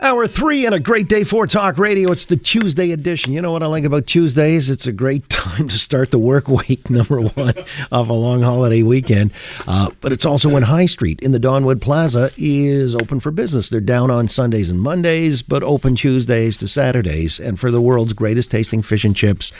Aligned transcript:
Hour 0.00 0.28
three 0.28 0.64
and 0.64 0.76
a 0.76 0.78
great 0.78 1.08
day 1.08 1.24
for 1.24 1.44
Talk 1.48 1.76
Radio. 1.76 2.12
It's 2.12 2.26
the 2.26 2.36
Tuesday 2.36 2.92
edition. 2.92 3.32
You 3.32 3.42
know 3.42 3.50
what 3.50 3.64
I 3.64 3.66
like 3.66 3.82
about 3.82 4.06
Tuesdays? 4.06 4.70
It's 4.70 4.86
a 4.86 4.92
great 4.92 5.28
time 5.28 5.66
to 5.66 5.76
start 5.76 6.12
the 6.12 6.20
work 6.20 6.46
week, 6.46 6.88
number 6.90 7.20
one, 7.20 7.54
of 7.90 8.08
a 8.08 8.12
long 8.12 8.40
holiday 8.40 8.84
weekend. 8.84 9.32
Uh, 9.66 9.90
but 10.00 10.12
it's 10.12 10.24
also 10.24 10.50
when 10.50 10.62
High 10.62 10.86
Street 10.86 11.18
in 11.18 11.32
the 11.32 11.40
Donwood 11.40 11.80
Plaza 11.80 12.30
is 12.36 12.94
open 12.94 13.18
for 13.18 13.32
business. 13.32 13.70
They're 13.70 13.80
down 13.80 14.08
on 14.08 14.28
Sundays 14.28 14.70
and 14.70 14.80
Mondays, 14.80 15.42
but 15.42 15.64
open 15.64 15.96
Tuesdays 15.96 16.56
to 16.58 16.68
Saturdays. 16.68 17.40
And 17.40 17.58
for 17.58 17.72
the 17.72 17.80
world's 17.80 18.12
greatest 18.12 18.52
tasting 18.52 18.82
fish 18.82 19.04
and 19.04 19.16
chips 19.16 19.50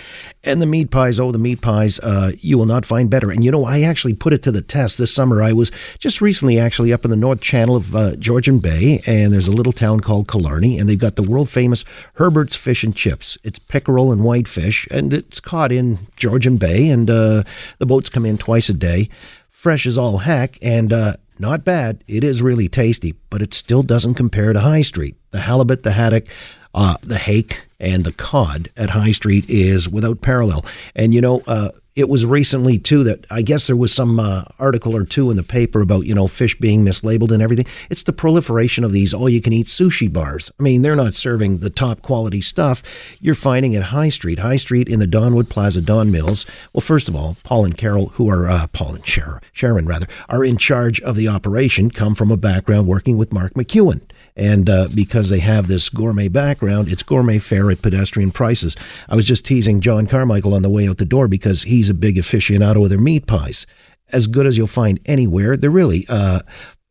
and 0.45 0.63
the 0.63 0.67
meat 0.67 0.93
pies, 0.93 1.19
oh, 1.19 1.33
the 1.33 1.39
meat 1.39 1.63
pies, 1.63 1.99
uh, 1.99 2.31
you 2.39 2.57
will 2.57 2.65
not 2.65 2.87
find 2.87 3.11
better. 3.11 3.33
And 3.33 3.43
you 3.43 3.51
know, 3.51 3.65
I 3.65 3.81
actually 3.81 4.15
put 4.15 4.33
it 4.33 4.45
to 4.45 4.53
the 4.53 4.63
test 4.63 4.99
this 4.99 5.13
summer. 5.13 5.43
I 5.43 5.53
was 5.53 5.73
just 5.99 6.21
recently 6.21 6.61
actually 6.61 6.93
up 6.93 7.05
in 7.05 7.11
the 7.11 7.17
North 7.17 7.41
Channel 7.41 7.75
of 7.75 7.97
uh, 7.97 8.15
Georgian 8.15 8.61
Bay, 8.61 9.03
and 9.05 9.33
there's 9.33 9.49
a 9.49 9.53
little 9.53 9.73
town 9.73 9.99
called 9.99 10.28
Killarney, 10.29 10.79
and 10.79 10.89
they've 10.89 10.99
got 10.99 11.17
the 11.17 11.23
world 11.23 11.49
famous 11.49 11.85
Herbert's 12.15 12.57
Fish 12.57 12.85
and 12.85 12.95
Chips. 12.95 13.39
It's 13.43 13.59
pickerel 13.59 14.13
and 14.13 14.23
whitefish, 14.23 14.87
and 14.91 15.13
it's 15.13 15.41
caught 15.41 15.73
in 15.73 16.07
Georgian 16.17 16.57
Bay, 16.57 16.89
and 16.89 17.11
uh, 17.11 17.43
the 17.79 17.87
boats 17.87 18.09
come 18.09 18.27
in 18.27 18.39
twice 18.39 18.69
a 18.69 18.75
day. 18.75 19.09
Fresh 19.51 19.87
as 19.87 19.99
all 19.99 20.19
heck, 20.19 20.59
and 20.63 20.93
uh, 20.93 21.15
not 21.39 21.65
bad. 21.65 22.05
It 22.07 22.23
is 22.23 22.43
really 22.43 22.69
tasty, 22.69 23.15
but 23.31 23.43
it 23.43 23.55
still 23.55 23.83
doesn't 23.83 24.15
compare 24.15 24.53
to 24.53 24.61
High 24.61 24.83
Street. 24.83 25.17
The 25.31 25.41
halibut, 25.41 25.83
the 25.83 25.93
haddock, 25.93 26.27
uh, 26.75 26.97
the 27.03 27.19
hake, 27.19 27.67
and 27.81 28.05
the 28.05 28.13
cod 28.13 28.69
at 28.77 28.91
High 28.91 29.13
Street 29.13 29.49
is 29.49 29.89
without 29.89 30.21
parallel. 30.21 30.65
And 30.95 31.15
you 31.15 31.21
know, 31.21 31.43
uh, 31.47 31.71
it 31.95 32.09
was 32.09 32.25
recently 32.25 32.79
too 32.79 33.03
that 33.05 33.27
I 33.31 33.43
guess 33.43 33.67
there 33.67 33.77
was 33.77 33.93
some 33.93 34.21
uh, 34.21 34.45
article 34.59 34.95
or 34.95 35.05
two 35.05 35.31
in 35.31 35.37
the 35.37 35.43
paper 35.43 35.81
about 35.81 36.07
you 36.07 36.15
know 36.15 36.29
fish 36.29 36.59
being 36.59 36.85
mislabeled 36.85 37.33
and 37.33 37.43
everything. 37.43 37.67
It's 37.91 38.05
the 38.05 38.13
proliferation 38.13 38.85
of 38.85 38.93
these 38.93 39.13
all-you-can-eat 39.13 39.67
sushi 39.67 40.13
bars. 40.13 40.51
I 40.59 40.63
mean, 40.63 40.83
they're 40.83 40.97
not 40.97 41.15
serving 41.15 41.59
the 41.59 41.71
top 41.71 42.03
quality 42.03 42.41
stuff 42.41 42.83
you're 43.21 43.35
finding 43.35 43.75
at 43.75 43.85
High 43.85 44.11
Street. 44.11 44.39
High 44.39 44.57
Street 44.57 44.89
in 44.89 45.01
the 45.01 45.07
Donwood 45.07 45.49
Plaza, 45.49 45.81
Don 45.81 46.11
Mills. 46.11 46.47
Well, 46.73 46.81
first 46.81 47.09
of 47.09 47.17
all, 47.17 47.37
Paul 47.43 47.65
and 47.65 47.77
Carol, 47.77 48.09
who 48.11 48.29
are 48.31 48.49
uh, 48.49 48.67
Paul 48.69 48.95
and 48.95 49.07
Sharon, 49.07 49.41
Sharon 49.53 49.87
rather, 49.87 50.07
are 50.29 50.45
in 50.45 50.57
charge 50.57 51.01
of 51.01 51.17
the 51.17 51.29
operation, 51.29 51.91
come 51.91 52.15
from 52.15 52.31
a 52.31 52.37
background 52.37 52.87
working 52.87 53.19
with 53.19 53.33
Mark 53.33 53.55
McEwan. 53.55 54.03
And 54.39 54.71
uh, 54.71 54.89
because 54.95 55.31
they 55.31 55.41
have 55.41 55.67
this 55.67 55.89
gourmet 55.89 56.29
background, 56.29 56.89
it's 56.89 57.03
gourmet 57.03 57.41
fare 57.41 57.73
at 57.73 57.83
pedestrian 57.83 58.31
prices. 58.31 58.77
I 59.09 59.17
was 59.17 59.25
just 59.25 59.45
teasing 59.45 59.81
John 59.81 60.07
Carmichael 60.07 60.55
on 60.55 60.63
the 60.63 60.71
way 60.71 60.89
out 60.89 60.99
the 60.99 61.05
door 61.05 61.27
because 61.27 61.65
he's 61.65 61.91
a 61.91 61.95
big 61.95 62.17
aficionado 62.17 62.85
of 62.85 62.89
their 62.89 63.01
meat 63.01 63.27
pies. 63.27 63.67
As 64.11 64.29
good 64.29 64.47
as 64.47 64.57
you'll 64.57 64.69
find 64.69 65.01
anywhere. 65.07 65.57
They're 65.57 65.71
really, 65.71 66.07
uh, 66.09 66.41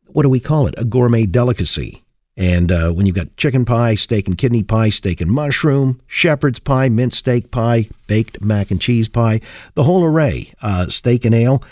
what 0.06 0.24
do 0.24 0.28
we 0.28 0.40
call 0.40 0.66
it? 0.66 0.74
A 0.76 0.84
gourmet 0.84 1.24
delicacy. 1.24 2.04
And 2.36 2.70
uh, 2.70 2.92
when 2.92 3.06
you've 3.06 3.16
got 3.16 3.36
chicken 3.36 3.64
pie, 3.64 3.96
steak 3.96 4.28
and 4.28 4.38
kidney 4.38 4.62
pie, 4.62 4.90
steak 4.90 5.20
and 5.20 5.30
mushroom, 5.30 6.00
shepherd's 6.06 6.60
pie, 6.60 6.88
mint 6.88 7.12
steak 7.12 7.50
pie, 7.50 7.88
baked 8.06 8.40
mac 8.40 8.70
and 8.70 8.80
cheese 8.80 9.08
pie, 9.08 9.40
the 9.74 9.82
whole 9.82 10.04
array, 10.04 10.52
uh, 10.62 10.88
steak 10.88 11.24
and 11.24 11.34
ale. 11.34 11.64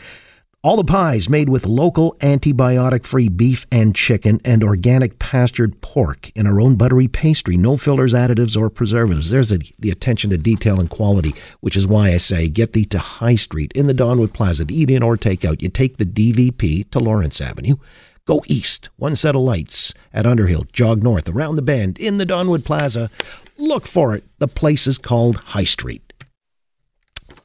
All 0.66 0.76
the 0.76 0.82
pies 0.82 1.28
made 1.28 1.48
with 1.48 1.64
local 1.64 2.16
antibiotic 2.18 3.06
free 3.06 3.28
beef 3.28 3.68
and 3.70 3.94
chicken 3.94 4.40
and 4.44 4.64
organic 4.64 5.20
pastured 5.20 5.80
pork 5.80 6.32
in 6.34 6.44
our 6.44 6.60
own 6.60 6.74
buttery 6.74 7.06
pastry. 7.06 7.56
No 7.56 7.76
fillers, 7.76 8.12
additives, 8.12 8.56
or 8.60 8.68
preservatives. 8.68 9.30
There's 9.30 9.52
a, 9.52 9.60
the 9.78 9.92
attention 9.92 10.30
to 10.30 10.36
detail 10.36 10.80
and 10.80 10.90
quality, 10.90 11.36
which 11.60 11.76
is 11.76 11.86
why 11.86 12.08
I 12.08 12.16
say 12.16 12.48
get 12.48 12.72
thee 12.72 12.84
to 12.86 12.98
High 12.98 13.36
Street 13.36 13.70
in 13.76 13.86
the 13.86 13.94
Donwood 13.94 14.32
Plaza 14.32 14.64
to 14.64 14.74
eat 14.74 14.90
in 14.90 15.04
or 15.04 15.16
take 15.16 15.44
out. 15.44 15.62
You 15.62 15.68
take 15.68 15.98
the 15.98 16.04
DVP 16.04 16.90
to 16.90 16.98
Lawrence 16.98 17.40
Avenue. 17.40 17.76
Go 18.24 18.42
east, 18.48 18.88
one 18.96 19.14
set 19.14 19.36
of 19.36 19.42
lights 19.42 19.94
at 20.12 20.26
Underhill, 20.26 20.64
jog 20.72 21.00
north, 21.00 21.28
around 21.28 21.54
the 21.54 21.62
bend 21.62 21.96
in 21.96 22.18
the 22.18 22.26
Donwood 22.26 22.64
Plaza. 22.64 23.08
Look 23.56 23.86
for 23.86 24.16
it. 24.16 24.24
The 24.40 24.48
place 24.48 24.88
is 24.88 24.98
called 24.98 25.36
High 25.36 25.62
Street. 25.62 26.12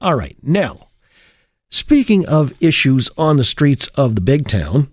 All 0.02 0.16
right, 0.16 0.38
now 0.42 0.88
Speaking 1.74 2.28
of 2.28 2.54
issues 2.62 3.10
on 3.18 3.38
the 3.38 3.46
streets 3.46 3.88
of 3.96 4.16
the 4.16 4.22
big 4.22 4.50
town, 4.50 4.90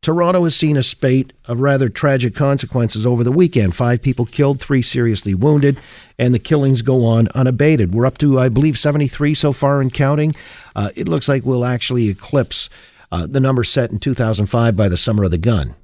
Toronto 0.00 0.44
has 0.44 0.56
seen 0.56 0.78
a 0.78 0.82
spate 0.82 1.34
of 1.44 1.60
rather 1.60 1.90
tragic 1.90 2.34
consequences 2.34 3.04
over 3.04 3.22
the 3.22 3.30
weekend. 3.30 3.76
Five 3.76 4.00
people 4.00 4.24
killed, 4.24 4.58
three 4.58 4.80
seriously 4.80 5.34
wounded, 5.34 5.78
and 6.18 6.32
the 6.32 6.38
killings 6.38 6.80
go 6.80 7.04
on 7.04 7.28
unabated. 7.34 7.92
We're 7.94 8.06
up 8.06 8.16
to, 8.18 8.40
I 8.40 8.48
believe, 8.48 8.78
73 8.78 9.34
so 9.34 9.52
far 9.52 9.82
and 9.82 9.92
counting. 9.92 10.34
Uh, 10.74 10.88
it 10.96 11.08
looks 11.08 11.28
like 11.28 11.44
we'll 11.44 11.66
actually 11.66 12.08
eclipse 12.08 12.70
uh, 13.12 13.26
the 13.26 13.40
number 13.40 13.62
set 13.62 13.90
in 13.90 13.98
2005 13.98 14.74
by 14.74 14.88
the 14.88 14.96
Summer 14.96 15.24
of 15.24 15.30
the 15.30 15.36
Gun. 15.36 15.74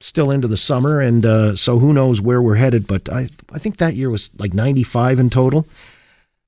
Still 0.00 0.32
into 0.32 0.48
the 0.48 0.56
summer, 0.56 1.00
and 1.00 1.24
uh, 1.24 1.54
so 1.54 1.78
who 1.78 1.92
knows 1.92 2.20
where 2.20 2.42
we're 2.42 2.56
headed, 2.56 2.88
but 2.88 3.08
I, 3.08 3.28
I 3.52 3.60
think 3.60 3.76
that 3.76 3.94
year 3.94 4.10
was 4.10 4.30
like 4.40 4.52
95 4.52 5.20
in 5.20 5.30
total. 5.30 5.64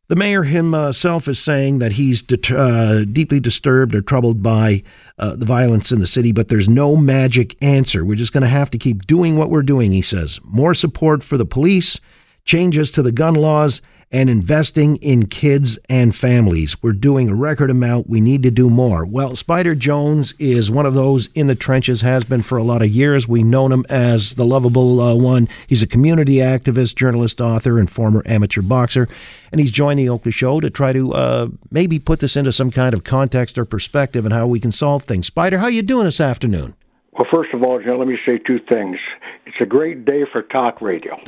The 0.09 0.17
mayor 0.17 0.43
himself 0.43 1.29
is 1.29 1.39
saying 1.39 1.79
that 1.79 1.93
he's 1.93 2.23
det- 2.23 2.51
uh, 2.51 3.05
deeply 3.05 3.41
disturbed 3.41 3.95
or 3.95 4.03
troubled 4.03 4.43
by 4.43 4.83
uh, 5.19 5.37
the 5.37 5.47
violence 5.47 5.93
in 5.93 6.01
the 6.01 6.07
city, 6.07 6.33
but 6.33 6.49
there's 6.49 6.69
no 6.69 6.97
magic 6.97 7.57
answer. 7.63 8.05
We're 8.05 8.17
just 8.17 8.33
going 8.33 8.43
to 8.43 8.49
have 8.49 8.71
to 8.73 8.79
keep 8.79 9.07
doing 9.07 9.37
what 9.37 9.49
we're 9.49 9.63
doing, 9.63 9.93
he 9.93 10.03
says. 10.03 10.41
More 10.45 10.75
support 10.75 11.23
for 11.23 11.39
the 11.39 11.47
police, 11.47 12.01
changes 12.45 12.91
to 12.91 13.03
the 13.03 13.13
gun 13.13 13.35
laws, 13.35 13.81
and 14.13 14.29
investing 14.29 14.97
in 14.97 15.27
kids 15.27 15.79
and 15.89 16.15
families. 16.15 16.81
We're 16.83 16.93
doing 16.93 17.31
a 17.31 17.35
record 17.35 17.71
amount. 17.71 18.11
We 18.11 18.21
need 18.21 18.43
to 18.43 18.51
do 18.51 18.69
more. 18.69 19.07
Well, 19.07 19.35
Spider 19.35 19.75
Jones 19.75 20.35
is 20.39 20.71
one 20.71 20.85
of 20.85 20.93
those 20.93 21.29
in 21.29 21.47
the 21.47 21.55
trenches, 21.55 22.03
has 22.03 22.23
been 22.23 22.43
for 22.43 22.59
a 22.59 22.63
lot 22.63 22.83
of 22.83 22.91
years. 22.91 23.27
We've 23.27 23.45
known 23.45 23.73
him 23.73 23.87
as 23.89 24.35
the 24.35 24.45
lovable 24.45 25.01
uh, 25.01 25.15
one. 25.15 25.49
He's 25.67 25.83
a 25.83 25.87
community 25.87 26.37
activist, 26.37 26.95
journalist, 26.95 27.41
author, 27.41 27.79
and 27.79 27.91
former 27.91 28.23
amateur 28.27 28.61
boxer. 28.61 29.09
And 29.51 29.61
he's 29.61 29.73
joined 29.73 29.99
the 29.99 30.11
Oakley 30.11 30.33
Show 30.33 30.61
to 30.61 30.69
try 30.69 30.93
to 30.93 31.13
uh, 31.15 31.49
maybe 31.71 31.99
put 31.99 32.21
this 32.21 32.37
into 32.37 32.53
some 32.53 32.71
kind 32.71 32.93
of 32.93 33.05
context 33.05 33.57
or 33.57 33.65
perspective 33.65 34.27
and 34.27 34.35
how 34.35 34.47
we 34.47 34.61
can 34.61 34.73
solve 34.73 35.05
things. 35.05 35.27
Spider, 35.27 35.59
how 35.59 35.69
you 35.69 35.83
doing 35.83 36.05
this 36.05 36.21
afternoon? 36.21 36.75
Well, 37.13 37.27
first 37.33 37.53
of 37.55 37.63
all, 37.63 37.81
John, 37.83 37.99
let 37.99 38.09
me 38.09 38.19
say 38.27 38.39
two 38.39 38.59
things. 38.69 38.99
It's 39.47 39.57
a 39.61 39.67
great 39.67 40.05
day 40.05 40.25
for 40.31 40.43
talk 40.43 40.81
radio. 40.81 41.19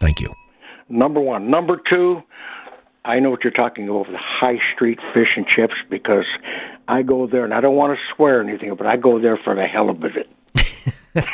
Thank 0.00 0.20
you. 0.20 0.32
Number 0.88 1.20
one. 1.20 1.50
Number 1.50 1.80
two, 1.88 2.22
I 3.04 3.20
know 3.20 3.30
what 3.30 3.44
you're 3.44 3.52
talking 3.52 3.88
about 3.88 4.06
the 4.06 4.18
high 4.18 4.58
street 4.74 4.98
fish 5.12 5.28
and 5.36 5.46
chips 5.46 5.74
because 5.90 6.26
I 6.88 7.02
go 7.02 7.26
there 7.26 7.44
and 7.44 7.52
I 7.52 7.60
don't 7.60 7.76
want 7.76 7.96
to 7.96 8.14
swear 8.14 8.40
anything, 8.40 8.74
but 8.76 8.86
I 8.86 8.96
go 8.96 9.18
there 9.18 9.36
for 9.36 9.54
the 9.54 9.64
hell 9.66 9.90
of 9.90 10.04
it. 10.04 10.28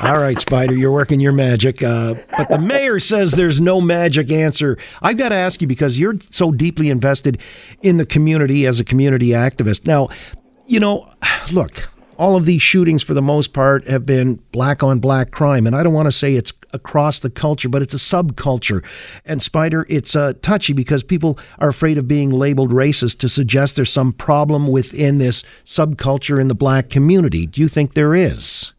All 0.00 0.18
right, 0.18 0.40
Spider, 0.40 0.74
you're 0.74 0.92
working 0.92 1.20
your 1.20 1.32
magic. 1.32 1.82
Uh, 1.82 2.14
but 2.36 2.48
the 2.48 2.58
mayor 2.58 2.98
says 2.98 3.32
there's 3.32 3.60
no 3.60 3.80
magic 3.80 4.30
answer. 4.30 4.78
I've 5.02 5.18
got 5.18 5.30
to 5.30 5.34
ask 5.34 5.60
you 5.60 5.66
because 5.66 5.98
you're 5.98 6.18
so 6.30 6.50
deeply 6.50 6.88
invested 6.88 7.40
in 7.82 7.98
the 7.98 8.06
community 8.06 8.66
as 8.66 8.80
a 8.80 8.84
community 8.84 9.28
activist. 9.28 9.86
Now, 9.86 10.08
you 10.66 10.80
know, 10.80 11.12
look, 11.52 11.91
all 12.22 12.36
of 12.36 12.46
these 12.46 12.62
shootings, 12.62 13.02
for 13.02 13.14
the 13.14 13.20
most 13.20 13.52
part, 13.52 13.84
have 13.88 14.06
been 14.06 14.36
black 14.52 14.84
on 14.84 15.00
black 15.00 15.32
crime. 15.32 15.66
And 15.66 15.74
I 15.74 15.82
don't 15.82 15.92
want 15.92 16.06
to 16.06 16.12
say 16.12 16.36
it's 16.36 16.52
across 16.72 17.18
the 17.18 17.28
culture, 17.28 17.68
but 17.68 17.82
it's 17.82 17.94
a 17.94 17.96
subculture. 17.96 18.84
And 19.24 19.42
Spider, 19.42 19.86
it's 19.88 20.14
uh, 20.14 20.34
touchy 20.40 20.72
because 20.72 21.02
people 21.02 21.36
are 21.58 21.68
afraid 21.68 21.98
of 21.98 22.06
being 22.06 22.30
labeled 22.30 22.70
racist 22.70 23.18
to 23.18 23.28
suggest 23.28 23.74
there's 23.74 23.92
some 23.92 24.12
problem 24.12 24.68
within 24.68 25.18
this 25.18 25.42
subculture 25.64 26.40
in 26.40 26.46
the 26.46 26.54
black 26.54 26.90
community. 26.90 27.44
Do 27.44 27.60
you 27.60 27.66
think 27.66 27.94
there 27.94 28.14
is? 28.14 28.72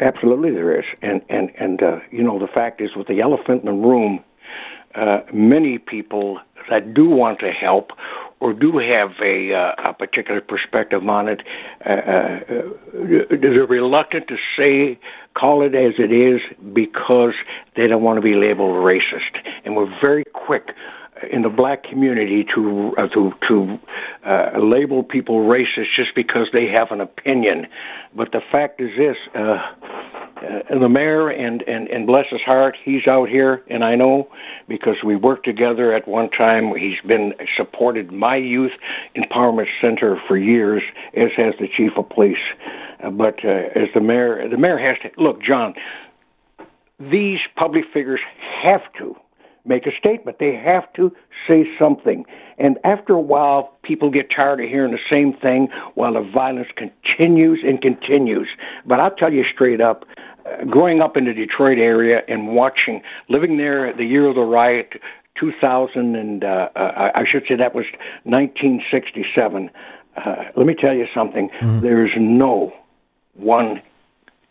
Absolutely, 0.00 0.52
there 0.52 0.78
is. 0.78 0.84
And 1.02 1.22
and 1.28 1.50
and 1.58 1.82
uh, 1.82 1.98
you 2.12 2.22
know, 2.22 2.38
the 2.38 2.46
fact 2.46 2.80
is, 2.80 2.90
with 2.94 3.08
the 3.08 3.20
elephant 3.20 3.64
in 3.64 3.66
the 3.66 3.72
room, 3.72 4.22
uh, 4.94 5.22
many 5.32 5.78
people 5.78 6.38
that 6.70 6.94
do 6.94 7.08
want 7.08 7.40
to 7.40 7.50
help 7.50 7.90
or 8.44 8.52
do 8.52 8.76
have 8.76 9.12
a, 9.22 9.54
uh, 9.54 9.90
a 9.90 9.94
particular 9.94 10.42
perspective 10.42 11.08
on 11.08 11.28
it, 11.28 11.40
uh, 11.86 11.92
uh, 11.92 12.40
they're 13.30 13.66
reluctant 13.66 14.28
to 14.28 14.36
say, 14.54 14.98
call 15.32 15.62
it 15.62 15.74
as 15.74 15.94
it 15.98 16.12
is, 16.12 16.42
because 16.74 17.32
they 17.74 17.86
don't 17.86 18.02
want 18.02 18.18
to 18.18 18.20
be 18.20 18.34
labeled 18.34 18.74
racist. 18.84 19.34
And 19.64 19.74
we're 19.74 19.88
very 19.98 20.24
quick 20.34 20.72
in 21.30 21.42
the 21.42 21.48
black 21.48 21.84
community 21.84 22.44
to 22.54 22.94
uh, 22.98 23.08
to 23.08 23.32
to 23.48 23.78
uh, 24.26 24.58
label 24.58 25.02
people 25.02 25.40
racist 25.40 25.94
just 25.96 26.14
because 26.14 26.48
they 26.52 26.66
have 26.66 26.90
an 26.90 27.00
opinion. 27.00 27.66
But 28.14 28.32
the 28.32 28.40
fact 28.52 28.80
is 28.80 28.90
this: 28.96 29.16
uh, 29.34 29.38
uh, 29.38 30.78
the 30.78 30.88
mayor 30.88 31.28
and, 31.28 31.62
and 31.62 31.88
and 31.88 32.06
bless 32.06 32.26
his 32.30 32.40
heart, 32.42 32.76
he's 32.84 33.06
out 33.06 33.28
here, 33.28 33.62
and 33.68 33.84
I 33.84 33.94
know 33.94 34.28
because 34.68 34.96
we 35.04 35.16
worked 35.16 35.44
together 35.44 35.92
at 35.92 36.06
one 36.08 36.30
time. 36.30 36.74
He's 36.76 37.00
been 37.06 37.34
supported 37.56 38.12
my 38.12 38.36
youth 38.36 38.72
empowerment 39.16 39.68
center 39.80 40.20
for 40.26 40.36
years, 40.36 40.82
as 41.14 41.30
has 41.36 41.54
the 41.60 41.68
chief 41.68 41.92
of 41.96 42.08
police. 42.08 42.36
Uh, 43.02 43.10
but 43.10 43.44
uh, 43.44 43.48
as 43.74 43.88
the 43.94 44.00
mayor, 44.00 44.48
the 44.48 44.56
mayor 44.56 44.78
has 44.78 44.96
to 45.02 45.22
look, 45.22 45.42
John. 45.42 45.74
These 47.00 47.40
public 47.56 47.84
figures 47.92 48.20
have 48.62 48.82
to 48.98 49.16
make 49.64 49.86
a 49.86 49.90
statement. 49.98 50.38
They 50.38 50.54
have 50.54 50.92
to 50.94 51.14
say 51.48 51.66
something. 51.78 52.24
And 52.58 52.78
after 52.84 53.14
a 53.14 53.20
while, 53.20 53.76
people 53.82 54.10
get 54.10 54.30
tired 54.34 54.60
of 54.60 54.68
hearing 54.68 54.92
the 54.92 54.98
same 55.10 55.32
thing 55.32 55.68
while 55.94 56.14
the 56.14 56.22
violence 56.22 56.68
continues 56.76 57.60
and 57.64 57.80
continues. 57.80 58.48
But 58.86 59.00
I'll 59.00 59.14
tell 59.14 59.32
you 59.32 59.44
straight 59.52 59.80
up, 59.80 60.04
uh, 60.46 60.64
growing 60.64 61.00
up 61.00 61.16
in 61.16 61.24
the 61.24 61.32
Detroit 61.32 61.78
area 61.78 62.22
and 62.28 62.48
watching, 62.48 63.02
living 63.28 63.56
there 63.56 63.92
the 63.92 64.04
year 64.04 64.26
of 64.28 64.34
the 64.34 64.42
riot, 64.42 64.94
2000 65.38 66.14
and 66.14 66.44
uh, 66.44 66.68
uh, 66.76 67.10
I 67.14 67.24
should 67.30 67.44
say 67.48 67.56
that 67.56 67.74
was 67.74 67.86
1967. 68.24 69.70
Uh, 70.16 70.34
let 70.56 70.66
me 70.66 70.74
tell 70.74 70.94
you 70.94 71.06
something. 71.12 71.48
Mm-hmm. 71.60 71.80
There's 71.80 72.12
no 72.16 72.72
one 73.34 73.82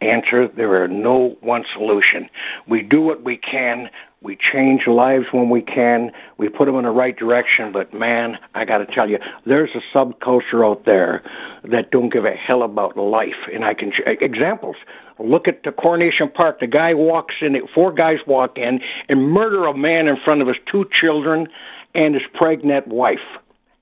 answer. 0.04 0.48
There 0.48 0.84
are 0.84 0.88
no 0.88 1.38
one 1.42 1.64
solution. 1.74 2.30
We 2.68 2.82
do 2.82 3.02
what 3.02 3.24
we 3.24 3.38
can. 3.38 3.90
We 4.22 4.38
change 4.54 4.88
lives 4.88 5.26
when 5.32 5.50
we 5.50 5.62
can. 5.62 6.12
We 6.38 6.48
put 6.48 6.66
them 6.66 6.76
in 6.76 6.84
the 6.84 6.92
right 6.92 7.16
direction. 7.16 7.72
But 7.74 7.94
man, 7.94 8.38
I 8.56 8.64
got 8.64 8.78
to 8.78 8.86
tell 8.86 9.10
you, 9.10 9.20
there's 9.46 9.72
a 9.76 9.98
subculture 9.98 10.66
out 10.66 10.86
there 10.86 11.22
that 11.70 11.92
don't 11.92 12.12
give 12.12 12.26
a 12.26 12.32
hell 12.32 12.64
about 12.64 12.96
life. 12.98 13.48
And 13.54 13.66
I 13.66 13.74
can 13.74 13.92
examples. 14.06 14.78
Look 15.20 15.48
at 15.48 15.64
the 15.64 15.72
Coronation 15.72 16.30
Park. 16.30 16.60
The 16.60 16.68
guy 16.68 16.94
walks 16.94 17.36
in. 17.42 17.56
Four 17.76 17.92
guys 17.92 18.20
walk 18.26 18.58
in 18.58 18.80
and 19.10 19.30
murder 19.30 19.66
a 19.66 19.76
man 19.76 20.08
in 20.08 20.18
front 20.24 20.42
of 20.42 20.48
his 20.48 20.58
two 20.72 20.86
children 21.00 21.48
and 21.94 22.14
his 22.14 22.24
pregnant 22.34 22.88
wife. 22.88 23.20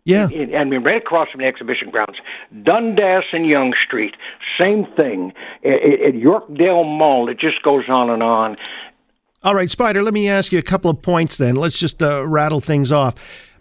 Yeah. 0.03 0.29
I 0.57 0.63
mean, 0.63 0.83
right 0.83 1.01
across 1.01 1.29
from 1.29 1.41
the 1.41 1.47
exhibition 1.47 1.89
grounds. 1.91 2.17
Dundas 2.63 3.25
and 3.33 3.45
Yonge 3.45 3.75
Street, 3.85 4.15
same 4.59 4.85
thing. 4.97 5.31
At 5.63 6.15
Yorkdale 6.15 6.85
Mall, 6.85 7.29
it 7.29 7.39
just 7.39 7.61
goes 7.61 7.83
on 7.87 8.09
and 8.09 8.23
on. 8.23 8.57
All 9.43 9.55
right, 9.55 9.69
Spider, 9.69 10.03
let 10.03 10.13
me 10.13 10.29
ask 10.29 10.51
you 10.51 10.59
a 10.59 10.63
couple 10.63 10.91
of 10.91 11.01
points 11.01 11.37
then. 11.37 11.55
Let's 11.55 11.79
just 11.79 12.01
uh, 12.01 12.25
rattle 12.27 12.61
things 12.61 12.91
off. 12.91 13.15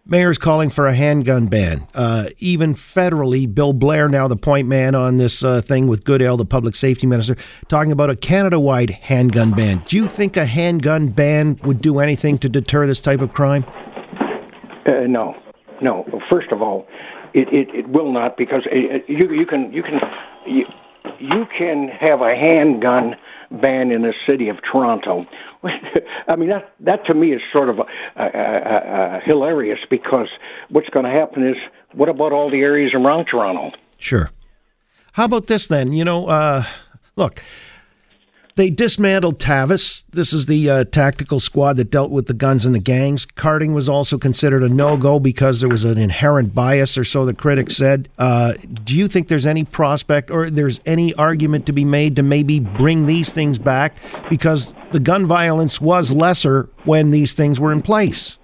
Mayor's 0.07 0.39
calling 0.39 0.71
for 0.71 0.87
a 0.87 0.95
handgun 0.95 1.47
ban. 1.47 1.87
Uh, 1.95 2.29
even 2.39 2.75
federally, 2.75 3.53
Bill 3.53 3.73
Blair, 3.73 4.09
now 4.09 4.27
the 4.27 4.37
point 4.37 4.67
man 4.67 4.95
on 4.95 5.19
this 5.19 5.45
uh, 5.45 5.61
thing 5.61 5.87
with 5.87 6.05
Goodale, 6.05 6.37
the 6.37 6.45
public 6.45 6.75
safety 6.75 7.07
minister, 7.07 7.37
talking 7.69 7.93
about 7.93 8.11
a 8.11 8.17
Canada 8.17 8.59
wide 8.59 8.91
handgun 8.91 9.53
ban. 9.53 9.83
Do 9.87 9.97
you 9.97 10.09
think 10.09 10.37
a 10.37 10.47
handgun 10.47 11.09
ban 11.09 11.61
would 11.65 11.81
do 11.81 11.99
anything 11.99 12.39
to 12.39 12.49
deter 12.49 12.87
this 12.87 13.01
type 13.01 13.21
of 13.21 13.33
crime? 13.33 13.65
Uh, 14.87 15.07
no. 15.07 15.35
No. 15.81 16.05
First 16.31 16.53
of 16.53 16.63
all, 16.63 16.87
it, 17.35 17.49
it, 17.53 17.69
it 17.75 17.89
will 17.89 18.13
not 18.13 18.37
because 18.37 18.63
uh, 18.67 18.75
uh, 18.75 18.99
you, 19.09 19.33
you 19.33 19.47
can, 19.47 19.73
you, 19.73 19.83
can, 19.83 20.01
you, 20.47 20.65
you 21.19 21.47
can 21.57 21.89
have 21.89 22.21
a 22.21 22.35
handgun 22.35 23.15
ban 23.51 23.91
in 23.91 24.03
the 24.03 24.15
city 24.27 24.49
of 24.49 24.57
Toronto. 24.71 25.27
I 26.29 26.37
mean, 26.37 26.49
that 26.49 26.73
that 26.81 27.05
to 27.07 27.15
me 27.15 27.33
is 27.33 27.41
sort 27.53 27.69
of 27.69 27.79
a, 28.17 29.21
hilarious 29.25 29.81
because 29.91 30.29
what's 30.69 30.89
going 30.89 31.05
to 31.05 31.11
happen 31.11 31.47
is, 31.47 31.57
what 31.93 32.09
about 32.09 32.33
all 32.33 32.51
the 32.51 32.61
areas 32.61 32.93
around 32.95 33.27
Toronto? 33.27 33.77
Sure. 33.99 34.31
How 35.13 35.25
about 35.25 35.49
this 35.49 35.67
then? 35.67 35.93
You 35.93 36.05
know, 36.05 36.29
uh, 36.29 36.65
look, 37.17 37.43
they 38.61 38.69
dismantled 38.69 39.39
TAVIS. 39.39 40.05
This 40.11 40.35
is 40.35 40.45
the 40.45 40.69
uh, 40.69 40.85
tactical 40.85 41.41
squad 41.41 41.79
that 41.79 41.91
dealt 41.91 42.11
with 42.11 42.27
the 42.27 42.35
guns 42.35 42.67
and 42.67 42.75
the 42.75 42.79
gangs. 42.79 43.25
Carding 43.25 43.73
was 43.73 43.89
also 43.89 44.19
considered 44.19 44.63
a 44.63 44.69
no 44.69 44.99
go 44.99 45.19
because 45.19 45.63
there 45.63 45.71
was 45.71 45.85
an 45.85 45.97
inherent 45.97 46.55
bias, 46.55 46.99
or 46.99 47.05
so 47.05 47.25
the 47.25 47.33
critics 47.33 47.75
said. 47.75 48.11
Uh, 48.19 48.53
do 48.85 48.95
you 48.95 49.09
think 49.09 49.29
there's 49.29 49.47
any 49.47 49.65
prospect 49.65 50.31
or 50.31 50.51
there's 50.51 50.79
any 50.85 51.15
argument 51.15 51.65
to 51.67 51.73
be 51.73 51.87
made 51.87 52.17
to 52.17 52.23
maybe 52.23 52.61
bring 52.61 53.07
these 53.07 53.33
things 53.33 53.59
back 53.59 53.97
because 54.29 54.75
the 54.93 55.01
gun 55.01 55.27
violence 55.27 55.81
was 55.81 56.13
lesser 56.13 56.69
when 56.85 57.13
these 57.13 57.33
things 57.33 57.59
were 57.59 57.73
in 57.73 57.81
place? 57.81 58.37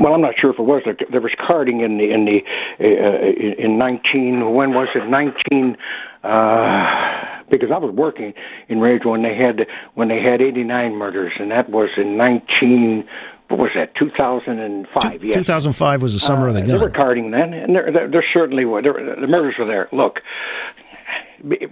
well, 0.00 0.14
I'm 0.14 0.20
not 0.20 0.34
sure 0.38 0.50
if 0.50 0.58
it 0.58 0.62
was. 0.62 0.82
There 1.10 1.20
was 1.20 1.32
carding 1.44 1.80
in 1.80 1.98
the 1.98 2.12
in 2.12 2.24
the 2.24 2.38
uh, 2.78 3.64
in 3.64 3.78
19. 3.78 4.54
When 4.54 4.72
was 4.72 4.88
it? 4.94 5.08
19. 5.08 5.76
Uh, 6.22 7.17
because 7.50 7.70
I 7.72 7.78
was 7.78 7.94
working 7.94 8.34
in 8.68 8.80
Rage 8.80 9.02
when 9.04 9.22
they 9.22 9.34
had 9.34 9.66
when 9.94 10.08
they 10.08 10.20
had 10.20 10.40
89 10.40 10.94
murders, 10.96 11.32
and 11.38 11.50
that 11.50 11.70
was 11.70 11.90
in 11.96 12.16
19 12.16 13.04
what 13.48 13.60
was 13.60 13.70
that? 13.74 13.94
2005. 13.96 15.24
yes. 15.24 15.34
2005 15.34 16.02
was 16.02 16.12
the 16.12 16.20
summer 16.20 16.46
uh, 16.46 16.48
of 16.48 16.54
the 16.54 16.60
gun. 16.60 16.68
They 16.68 16.76
were 16.76 16.90
carding 16.90 17.30
then, 17.30 17.54
and 17.54 17.74
there, 17.74 17.90
there, 17.90 18.10
there 18.10 18.24
certainly 18.34 18.66
were. 18.66 18.82
There, 18.82 18.92
the 18.92 19.26
murders 19.26 19.54
were 19.58 19.64
there. 19.64 19.88
Look, 19.90 20.20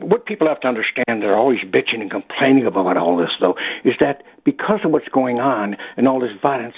what 0.01 0.27
people 0.27 0.49
have 0.49 0.61
to 0.61 0.69
understand, 0.69 1.23
they're 1.23 1.37
always 1.37 1.59
bitching 1.61 2.01
and 2.01 2.11
complaining 2.11 2.67
about 2.67 2.97
all 2.97 3.17
this, 3.17 3.31
though, 3.41 3.57
is 3.85 3.95
that 4.01 4.23
because 4.45 4.81
of 4.85 4.91
what's 4.91 5.09
going 5.09 5.39
on 5.39 5.77
and 5.97 6.09
all 6.09 6.21
this 6.21 6.31
violence, 6.41 6.77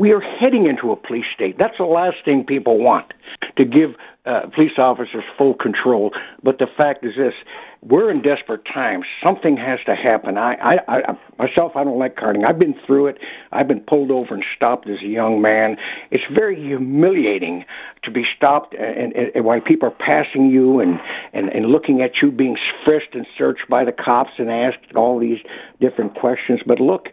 we 0.00 0.12
are 0.12 0.20
heading 0.20 0.66
into 0.66 0.90
a 0.90 0.96
police 0.96 1.26
state. 1.34 1.58
That's 1.58 1.76
the 1.78 1.84
last 1.84 2.16
thing 2.24 2.44
people 2.44 2.78
want 2.78 3.12
to 3.56 3.64
give 3.66 3.90
uh, 4.24 4.46
police 4.54 4.72
officers 4.78 5.24
full 5.36 5.54
control. 5.54 6.12
But 6.42 6.58
the 6.58 6.66
fact 6.74 7.04
is 7.04 7.12
this: 7.16 7.34
we're 7.82 8.10
in 8.10 8.22
desperate 8.22 8.64
times. 8.64 9.04
Something 9.22 9.58
has 9.58 9.78
to 9.84 9.94
happen. 9.94 10.38
I, 10.38 10.54
I, 10.54 10.78
I 10.88 11.18
myself, 11.38 11.72
I 11.76 11.84
don't 11.84 11.98
like 11.98 12.16
carding. 12.16 12.46
I've 12.46 12.58
been 12.58 12.74
through 12.86 13.08
it. 13.08 13.18
I've 13.52 13.68
been 13.68 13.80
pulled 13.80 14.10
over 14.10 14.34
and 14.34 14.44
stopped 14.56 14.88
as 14.88 14.98
a 15.02 15.06
young 15.06 15.42
man. 15.42 15.76
It's 16.10 16.24
very 16.32 16.56
humiliating 16.56 17.64
to 18.02 18.10
be 18.10 18.24
stopped 18.34 18.74
and, 18.74 19.12
and, 19.14 19.30
and 19.34 19.44
while 19.44 19.60
people 19.60 19.88
are 19.88 19.92
passing 19.92 20.50
you 20.50 20.80
and, 20.80 20.98
and, 21.34 21.50
and 21.50 21.66
looking 21.66 22.00
at 22.00 22.12
you 22.22 22.30
being 22.30 22.56
frisked 22.84 23.14
and 23.14 23.26
searched 23.36 23.68
by 23.68 23.84
the 23.84 23.92
cops 23.92 24.32
and 24.38 24.50
asked 24.50 24.94
all 24.96 25.18
these 25.18 25.38
different 25.80 26.14
questions. 26.14 26.60
But 26.66 26.80
look, 26.80 27.08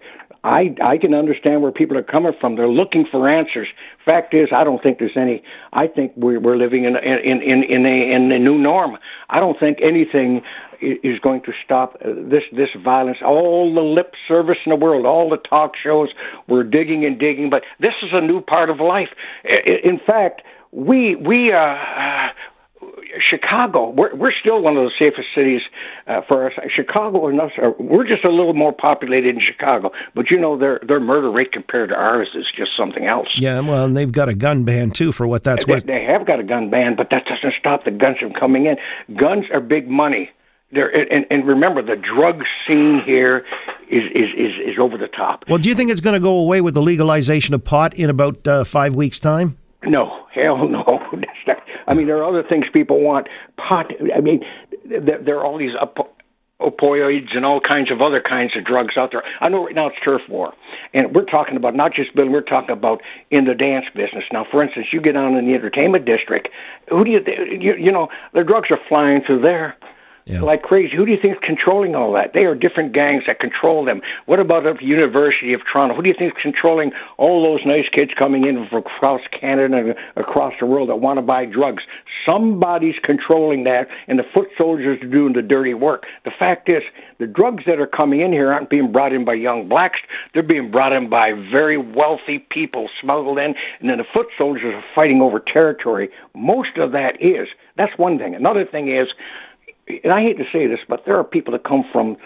I 0.48 0.76
I 0.82 0.98
can 0.98 1.14
understand 1.14 1.62
where 1.62 1.72
people 1.72 1.98
are 1.98 2.04
coming 2.04 2.34
from. 2.40 2.56
They're 2.56 2.70
looking 2.70 3.06
for 3.10 3.28
answers. 3.28 3.68
Fact 4.06 4.34
is, 4.34 4.50
I 4.56 4.64
don't 4.64 4.82
think 4.82 5.00
there's 5.00 5.18
any. 5.18 5.44
I 5.74 5.88
think 5.88 6.14
we're 6.16 6.40
we're 6.40 6.58
living 6.58 6.86
in 6.86 6.96
in 6.96 7.42
in 7.42 7.64
in 7.64 7.86
a 7.86 8.12
in 8.16 8.32
a 8.32 8.40
new 8.40 8.58
norm. 8.58 8.98
I 9.30 9.40
don't 9.40 9.60
think 9.60 9.80
anything 9.82 10.42
is 10.82 11.20
going 11.20 11.42
to 11.42 11.52
stop 11.64 11.98
uh, 12.04 12.10
this 12.16 12.44
this 12.52 12.70
violence. 12.84 13.18
All 13.26 13.74
the 13.74 13.82
lip 13.82 14.14
service 14.28 14.58
in 14.66 14.70
the 14.70 14.76
world, 14.76 15.06
all 15.06 15.30
the 15.30 15.38
talk 15.38 15.74
shows, 15.76 16.10
we're 16.48 16.64
digging 16.64 17.04
and 17.04 17.20
digging, 17.20 17.50
but 17.50 17.64
this 17.80 17.94
is 18.02 18.10
a 18.14 18.22
new 18.22 18.42
part 18.42 18.70
of 18.70 18.80
life. 18.80 19.10
In 19.44 20.00
fact, 20.06 20.44
we 20.72 21.16
we 21.16 21.52
uh, 21.52 21.76
Chicago, 23.20 23.90
we're, 23.90 24.14
we're 24.16 24.32
still 24.32 24.62
one 24.62 24.78
of 24.78 24.84
the 24.84 24.92
safest 24.98 25.28
cities 25.36 25.62
uh, 26.08 26.22
for 26.28 26.48
us. 26.48 26.54
Chicago 26.74 27.28
and 27.28 27.40
us, 27.40 27.52
are, 27.58 27.72
we're 27.80 28.08
just 28.08 28.24
a 28.24 28.30
little 28.30 28.54
more 28.54 28.74
populated 28.74 29.36
in 29.36 29.42
Chicago, 29.42 29.92
but 30.16 30.30
you 30.30 30.40
know 30.40 30.58
their 30.58 30.80
their 30.88 31.00
murder 31.00 31.32
rate 31.32 31.52
compared 31.52 31.90
to 31.90 31.96
ours 31.96 32.30
is 32.36 32.46
just 32.56 32.72
something 32.78 33.06
else. 33.06 33.28
Yeah, 33.36 33.60
well, 33.60 33.86
and 33.86 33.96
they've 33.96 34.12
got 34.12 34.30
a 34.30 34.36
gun 34.36 34.64
ban 34.64 34.92
too 34.92 35.12
for 35.12 35.28
what 35.28 35.44
that's 35.44 35.66
they, 35.66 35.74
worth. 35.74 35.86
They 35.86 36.04
have 36.04 36.26
got 36.26 36.40
a 36.40 36.44
gun 36.44 36.70
ban, 36.70 36.96
but 36.96 37.10
that 37.12 37.26
doesn't 37.26 37.54
stop 37.60 37.86
the 37.86 37.92
guns 37.92 38.18
from 38.20 38.34
coming 38.34 38.66
in. 38.66 38.78
Guns 39.16 39.46
are 39.54 39.62
big 39.62 39.90
money. 39.90 40.30
There 40.72 40.90
and, 40.90 41.26
and 41.32 41.48
remember 41.48 41.82
the 41.82 41.96
drug 41.96 42.44
scene 42.68 43.02
here 43.06 43.46
is, 43.90 44.04
is 44.14 44.30
is 44.38 44.74
is 44.74 44.80
over 44.80 44.98
the 44.98 45.08
top. 45.08 45.46
Well, 45.48 45.60
do 45.60 45.70
you 45.70 45.76
think 45.76 45.92
it's 45.92 46.02
going 46.02 46.16
to 46.16 46.20
go 46.20 46.38
away 46.40 46.60
with 46.60 46.74
the 46.74 46.82
legalization 46.82 47.54
of 47.56 47.64
pot 47.64 47.94
in 47.94 48.10
about 48.10 48.46
uh, 48.46 48.64
five 48.66 48.94
weeks' 48.94 49.20
time? 49.20 49.58
No, 49.86 50.26
hell 50.34 50.68
no. 50.68 50.84
I 51.88 51.94
mean, 51.94 52.08
there 52.08 52.18
are 52.18 52.26
other 52.26 52.44
things 52.44 52.66
people 52.72 53.02
want. 53.02 53.28
Pot. 53.58 53.92
I 54.16 54.20
mean, 54.20 54.44
there, 54.86 55.38
are 55.38 55.46
all 55.46 55.58
these 55.58 55.76
op- 55.80 56.16
opioids 56.60 57.36
and 57.36 57.46
all 57.46 57.62
kinds 57.62 57.92
of 57.92 58.02
other 58.02 58.22
kinds 58.22 58.56
of 58.58 58.66
drugs 58.66 58.98
out 58.98 59.12
there. 59.12 59.24
I 59.42 59.50
know 59.50 59.66
right 59.66 59.76
now 59.76 59.88
it's 59.88 59.98
turf 60.04 60.22
war, 60.28 60.54
and 60.94 61.16
we're 61.16 61.26
talking 61.26 61.56
about 61.56 61.76
not 61.76 61.94
just 61.94 62.14
Bill. 62.16 62.28
We're 62.28 62.42
talking 62.42 62.72
about 62.72 63.02
in 63.32 63.46
the 63.46 63.54
dance 63.54 63.86
business. 63.96 64.26
Now, 64.32 64.46
for 64.50 64.64
instance, 64.64 64.88
you 64.92 65.02
get 65.02 65.16
on 65.16 65.36
in 65.36 65.48
the 65.48 65.54
entertainment 65.54 66.06
district. 66.06 66.50
Who 66.90 67.04
do 67.04 67.12
you 67.12 67.22
you, 67.60 67.76
you 67.76 67.92
know 67.92 68.10
the 68.34 68.44
drugs 68.44 68.70
are 68.72 68.80
flying 68.90 69.22
through 69.22 69.42
there 69.42 69.76
yeah. 70.28 70.42
like 70.42 70.62
crazy. 70.62 70.96
Who 70.96 71.06
do 71.06 71.12
you 71.12 71.18
think 71.22 71.36
is 71.36 71.40
controlling 71.42 71.96
all 71.96 72.12
that? 72.14 72.34
They 72.34 72.42
are 72.42 72.56
different 72.56 72.94
gangs 72.94 73.24
that 73.28 73.40
control 73.40 73.86
them. 73.86 74.02
What 74.26 74.40
about 74.40 74.64
the 74.64 74.86
University 74.86 75.54
of 75.54 75.62
Toronto? 75.72 75.96
Who 75.96 76.02
do 76.02 76.10
you 76.10 76.16
think 76.18 76.34
is 76.34 76.42
controlling 76.42 76.92
all 77.18 77.44
those 77.44 77.66
nice 77.66 77.86
kids 77.92 78.12
coming 78.18 78.46
in 78.46 78.68
from 78.68 78.80
across 78.80 79.22
Canada 79.32 79.78
and 79.78 79.96
across 80.16 80.54
the 80.60 80.66
world 80.66 80.90
that 80.90 80.98
want 80.98 81.18
to 81.18 81.22
buy 81.22 81.46
drugs? 81.46 81.84
Somebody's 82.26 82.96
controlling 83.04 83.64
that, 83.64 83.88
and 84.08 84.20
the 84.20 84.26
foot 84.34 84.50
soldiers 84.58 85.02
are 85.02 85.08
doing 85.08 85.34
the 85.34 85.42
dirty 85.42 85.74
work. 85.74 86.04
The 86.26 86.32
fact 86.38 86.68
is, 86.70 86.84
the 87.20 87.28
drugs 87.28 87.64
that 87.66 87.80
are 87.80 87.88
coming 87.88 88.22
in 88.22 88.32
here 88.32 88.52
aren't 88.52 88.70
being 88.70 88.92
brought 88.92 89.14
in 89.14 89.26
by 89.26 89.34
young 89.34 89.68
blacks. 89.68 90.00
They're 90.34 90.44
being 90.44 90.70
brought 90.70 90.92
in 90.92 91.10
by 91.10 91.32
very 91.32 91.78
wealthy 91.78 92.40
people, 92.52 92.90
smuggled 93.02 93.40
in, 93.40 93.56
and 93.80 93.90
then 93.90 93.98
the 93.98 94.06
foot 94.14 94.28
soldiers 94.38 94.76
are 94.76 94.84
fighting 94.94 95.22
over 95.22 95.40
territory. 95.40 96.10
Most 96.36 96.78
of 96.78 96.92
that 96.92 97.14
is. 97.22 97.48
That's 97.78 97.98
one 97.98 98.18
thing. 98.18 98.36
Another 98.36 98.66
thing 98.66 98.94
is 98.94 99.08
and 100.04 100.14
I 100.14 100.22
hate 100.22 100.38
to 100.38 100.46
say 100.52 100.68
this, 100.68 100.80
but 100.88 101.06
there 101.06 101.18
are 101.18 101.24
people 101.24 101.52
that 101.54 101.64
come 101.64 101.84
from 101.92 102.18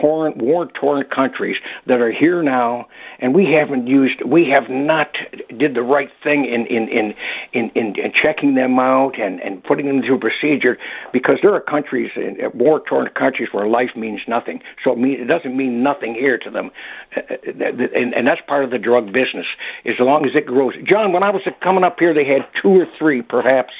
torn, 0.00 0.32
war-torn 0.38 1.04
countries 1.12 1.56
that 1.86 2.00
are 2.00 2.12
here 2.12 2.44
now, 2.44 2.86
and 3.18 3.34
we 3.34 3.44
haven't 3.46 3.88
used, 3.88 4.22
we 4.24 4.48
have 4.48 4.70
not 4.70 5.08
did 5.58 5.74
the 5.74 5.82
right 5.82 6.10
thing 6.22 6.44
in 6.44 6.64
in 6.66 6.88
in 6.88 7.14
in, 7.52 7.70
in, 7.74 7.86
in 7.98 8.12
checking 8.22 8.54
them 8.54 8.78
out 8.78 9.18
and 9.18 9.40
and 9.40 9.64
putting 9.64 9.86
them 9.86 10.00
through 10.00 10.20
procedure, 10.20 10.78
because 11.12 11.38
there 11.42 11.52
are 11.52 11.60
countries, 11.60 12.10
in 12.14 12.38
war-torn 12.54 13.08
countries, 13.18 13.48
where 13.50 13.66
life 13.66 13.90
means 13.96 14.20
nothing. 14.28 14.62
So 14.84 14.92
it, 14.92 14.98
mean, 14.98 15.20
it 15.20 15.26
doesn't 15.26 15.56
mean 15.56 15.82
nothing 15.82 16.14
here 16.14 16.38
to 16.38 16.50
them, 16.50 16.70
uh, 17.16 17.20
uh, 17.20 17.64
and, 18.00 18.14
and 18.14 18.26
that's 18.28 18.40
part 18.46 18.62
of 18.62 18.70
the 18.70 18.78
drug 18.78 19.06
business. 19.06 19.46
As 19.84 19.98
long 19.98 20.24
as 20.24 20.32
it 20.36 20.46
grows, 20.46 20.74
John, 20.84 21.12
when 21.12 21.24
I 21.24 21.30
was 21.30 21.42
coming 21.62 21.82
up 21.82 21.98
here, 21.98 22.14
they 22.14 22.24
had 22.24 22.46
two 22.62 22.80
or 22.80 22.86
three, 22.96 23.22
perhaps, 23.22 23.72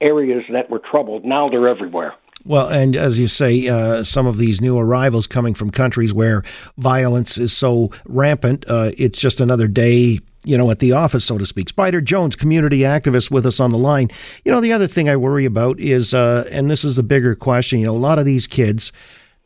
areas 0.00 0.44
that 0.52 0.70
were 0.70 0.78
troubled. 0.78 1.24
Now 1.24 1.48
they're 1.48 1.68
everywhere. 1.68 2.14
Well, 2.46 2.68
and 2.68 2.94
as 2.94 3.18
you 3.18 3.26
say, 3.26 3.66
uh, 3.66 4.04
some 4.04 4.26
of 4.26 4.38
these 4.38 4.60
new 4.60 4.78
arrivals 4.78 5.26
coming 5.26 5.52
from 5.52 5.70
countries 5.70 6.14
where 6.14 6.44
violence 6.78 7.38
is 7.38 7.56
so 7.56 7.90
rampant, 8.04 8.64
uh, 8.68 8.92
it's 8.96 9.18
just 9.18 9.40
another 9.40 9.66
day 9.66 10.20
you 10.44 10.56
know, 10.56 10.70
at 10.70 10.78
the 10.78 10.92
office, 10.92 11.24
so 11.24 11.38
to 11.38 11.44
speak. 11.44 11.68
Spider 11.68 12.00
Jones, 12.00 12.36
community 12.36 12.80
activist, 12.80 13.32
with 13.32 13.44
us 13.46 13.58
on 13.58 13.70
the 13.70 13.78
line. 13.78 14.08
You 14.44 14.52
know, 14.52 14.60
the 14.60 14.72
other 14.72 14.86
thing 14.86 15.08
I 15.08 15.16
worry 15.16 15.44
about 15.44 15.80
is, 15.80 16.14
uh, 16.14 16.46
and 16.52 16.70
this 16.70 16.84
is 16.84 16.94
the 16.94 17.02
bigger 17.02 17.34
question, 17.34 17.80
you 17.80 17.86
know, 17.86 17.96
a 17.96 17.98
lot 17.98 18.20
of 18.20 18.24
these 18.24 18.46
kids, 18.46 18.92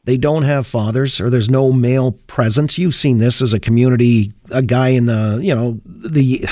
they 0.05 0.17
don't 0.17 0.45
have 0.45 0.67
fathers 0.67 1.21
or 1.21 1.29
there's 1.29 1.51
no 1.51 1.73
male 1.73 2.13
presence. 2.27 2.79
You've 2.79 2.95
seen 2.95 3.19
this 3.19 3.43
as 3.43 3.53
a 3.53 3.61
community, 3.61 4.33
a 4.51 4.63
guy 4.63 4.89
in 4.89 5.05
the, 5.05 5.39
you 5.43 5.55
know, 5.55 5.79
the 5.85 6.47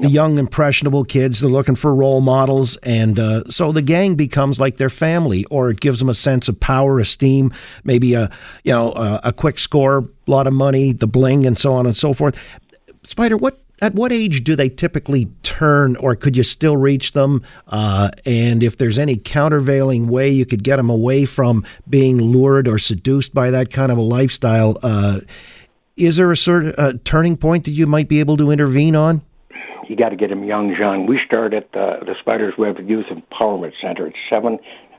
the 0.00 0.08
young 0.08 0.38
impressionable 0.38 1.04
kids, 1.04 1.40
they're 1.40 1.50
looking 1.50 1.76
for 1.76 1.94
role 1.94 2.20
models 2.20 2.76
and 2.78 3.18
uh, 3.18 3.44
so 3.48 3.72
the 3.72 3.82
gang 3.82 4.16
becomes 4.16 4.58
like 4.58 4.78
their 4.78 4.90
family 4.90 5.44
or 5.46 5.70
it 5.70 5.80
gives 5.80 6.00
them 6.00 6.08
a 6.08 6.14
sense 6.14 6.48
of 6.48 6.58
power, 6.58 6.98
esteem, 6.98 7.52
maybe 7.84 8.14
a, 8.14 8.30
you 8.64 8.72
know, 8.72 8.92
a, 8.92 9.20
a 9.24 9.32
quick 9.32 9.58
score, 9.58 9.98
a 9.98 10.30
lot 10.30 10.46
of 10.46 10.52
money, 10.52 10.92
the 10.92 11.06
bling 11.06 11.46
and 11.46 11.56
so 11.56 11.74
on 11.74 11.86
and 11.86 11.96
so 11.96 12.12
forth. 12.12 12.36
Spider, 13.04 13.36
what 13.36 13.60
at 13.80 13.94
what 13.94 14.12
age 14.12 14.44
do 14.44 14.56
they 14.56 14.68
typically 14.68 15.26
turn, 15.42 15.96
or 15.96 16.14
could 16.14 16.36
you 16.36 16.42
still 16.42 16.76
reach 16.76 17.12
them? 17.12 17.42
Uh, 17.68 18.10
and 18.26 18.62
if 18.62 18.76
there's 18.78 18.98
any 18.98 19.16
countervailing 19.16 20.08
way 20.08 20.28
you 20.30 20.46
could 20.46 20.64
get 20.64 20.76
them 20.76 20.90
away 20.90 21.24
from 21.24 21.64
being 21.88 22.20
lured 22.20 22.68
or 22.68 22.78
seduced 22.78 23.34
by 23.34 23.50
that 23.50 23.72
kind 23.72 23.92
of 23.92 23.98
a 23.98 24.02
lifestyle, 24.02 24.78
uh, 24.82 25.20
is 25.96 26.16
there 26.16 26.30
a 26.30 26.36
certain 26.36 26.74
uh, 26.78 26.92
turning 27.04 27.36
point 27.36 27.64
that 27.64 27.72
you 27.72 27.86
might 27.86 28.08
be 28.08 28.20
able 28.20 28.36
to 28.36 28.50
intervene 28.50 28.96
on? 28.96 29.22
You 29.88 29.96
got 29.96 30.10
to 30.10 30.16
get 30.16 30.28
them 30.28 30.44
young, 30.44 30.74
John. 30.78 31.06
We 31.06 31.18
start 31.24 31.54
at 31.54 31.72
the, 31.72 32.00
the 32.04 32.14
Spiders 32.20 32.54
Web 32.58 32.76
Youth 32.78 33.06
Empowerment 33.06 33.72
Center 33.80 34.06
at 34.06 34.12
7 34.30 34.58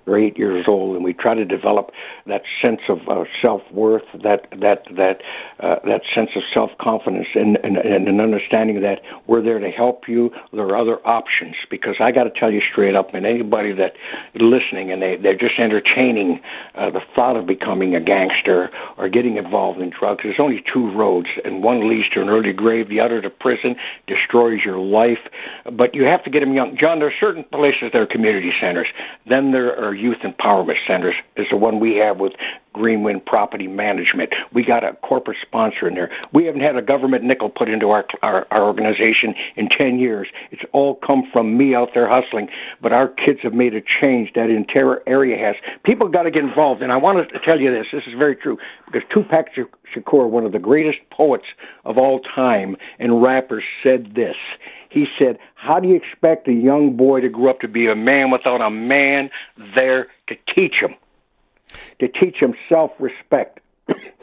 or 0.10 0.18
eight 0.18 0.38
years 0.38 0.66
old, 0.68 0.96
and 0.96 1.04
we 1.04 1.14
try 1.14 1.36
to 1.36 1.46
develop 1.46 1.92
that 2.28 2.42
sense 2.62 2.82
of 2.90 3.00
uh, 3.08 3.24
self 3.42 3.62
worth, 3.72 4.04
that 4.24 4.48
that 4.60 4.84
that 4.96 5.22
uh, 5.60 5.76
that 5.86 6.02
sense 6.14 6.32
of 6.36 6.44
self 6.54 6.72
confidence, 6.80 7.28
and, 7.36 7.58
and 7.64 7.78
and 7.78 8.08
an 8.08 8.20
understanding 8.20 8.82
that 8.82 9.02
we're 9.28 9.42
there 9.42 9.60
to 9.60 9.70
help 9.70 10.08
you. 10.08 10.32
There 10.52 10.66
are 10.66 10.78
other 10.78 11.00
options 11.08 11.56
because 11.70 11.96
I 12.00 12.12
got 12.12 12.24
to 12.24 12.32
tell 12.32 12.52
you 12.52 12.62
straight 12.72 12.96
up, 12.96 13.14
and 13.14 13.26
anybody 13.26 13.74
that 13.74 13.94
listening 14.36 14.92
and 14.92 15.02
they 15.02 15.18
they're 15.18 15.38
just 15.38 15.60
entertaining 15.60 16.42
uh, 16.76 16.90
the 16.90 17.02
thought 17.16 17.36
of 17.36 17.46
becoming 17.46 17.96
a 17.96 18.02
gangster 18.02 18.70
or 18.98 19.10
getting 19.10 19.38
involved 19.38 19.80
in 19.80 19.92
drugs. 19.92 20.22
There's 20.24 20.40
only 20.40 20.64
two 20.72 20.92
roads, 20.92 21.28
and 21.44 21.64
one 21.64 21.90
leads 21.90 22.10
to 22.10 22.22
an 22.22 22.30
early 22.30 22.54
grave, 22.54 22.90
the 22.90 23.00
other 23.00 23.22
to 23.22 23.30
prison, 23.30 23.76
destroys 24.08 24.60
your 24.64 24.80
life. 24.80 25.20
But 25.72 25.94
you 25.94 26.04
have 26.06 26.24
to 26.24 26.30
get 26.30 26.42
them 26.42 26.54
young. 26.54 26.78
John, 26.80 27.00
there 27.00 27.08
are 27.08 27.20
certain 27.20 27.44
places 27.46 27.92
that 27.94 27.96
are 27.96 28.08
community 28.08 28.52
centers. 28.60 28.88
Then 29.28 29.52
there 29.52 29.78
are 29.78 29.94
youth 30.00 30.20
empowerment 30.24 30.78
centers 30.88 31.16
is 31.36 31.48
the 31.50 31.58
one 31.58 31.80
we 31.80 31.96
have 31.98 32.18
with 32.18 32.34
Greenwin 32.74 33.20
Property 33.26 33.68
Management. 33.68 34.34
We 34.54 34.64
got 34.64 34.84
a 34.84 34.94
corporate 34.94 35.38
sponsor 35.42 35.88
in 35.88 35.96
there. 35.96 36.12
We 36.34 36.46
haven't 36.46 36.62
had 36.62 36.76
a 36.76 36.82
government 36.82 37.24
nickel 37.24 37.50
put 37.50 37.68
into 37.70 37.90
our, 37.90 38.06
our, 38.22 38.48
our 38.52 38.64
organization 38.64 39.36
in 39.56 39.70
10 39.70 40.00
years. 40.00 40.28
It's 40.52 40.62
all 40.72 40.96
come 40.96 41.24
from 41.32 41.58
me 41.58 41.76
out 41.76 41.90
there 41.94 42.08
hustling, 42.08 42.50
but 42.82 42.94
our 42.94 43.08
kids 43.08 43.40
have 43.44 43.54
made 43.54 43.74
a 43.74 43.82
change 43.82 44.32
that 44.36 44.50
entire 44.50 45.02
area 45.08 45.38
has. 45.38 45.56
People 45.84 46.08
got 46.08 46.24
to 46.24 46.32
get 46.32 46.44
involved, 46.44 46.82
and 46.82 46.92
I 46.92 46.98
want 46.98 47.30
to 47.30 47.40
tell 47.40 47.60
you 47.60 47.72
this. 47.72 47.88
This 47.92 48.04
is 48.08 48.14
very 48.18 48.36
true 48.36 48.58
because 48.86 49.02
Tupac 49.14 49.48
Shakur, 49.96 50.30
one 50.30 50.46
of 50.46 50.52
the 50.52 50.60
greatest 50.60 51.00
poets 51.10 51.46
of 51.86 51.98
all 51.98 52.20
time 52.20 52.76
and 53.00 53.22
rappers, 53.22 53.64
said 53.84 54.14
this. 54.16 54.36
He 54.90 55.06
said, 55.18 55.38
How 55.56 55.80
do 55.80 55.88
you 55.88 55.96
expect 55.96 56.48
a 56.48 56.54
young 56.54 56.96
boy 56.96 57.22
to 57.22 57.30
grow 57.30 57.52
up 57.52 57.60
to 57.62 57.68
be 57.68 57.88
a 57.88 57.96
man 57.96 58.32
without 58.32 58.62
a 58.62 58.70
man 58.70 59.30
there 59.76 60.08
to 60.28 60.36
teach 60.54 60.76
him? 60.82 60.96
To 62.00 62.08
teach 62.08 62.38
him 62.38 62.56
self 62.68 62.92
respect. 63.00 63.60